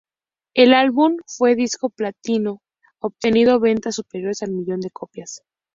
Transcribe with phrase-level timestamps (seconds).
[0.55, 2.63] El álbum fue disco platino,
[3.03, 5.43] obteniendo ventas superiores al millón de copias.